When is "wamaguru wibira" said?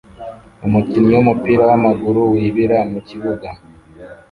1.69-2.77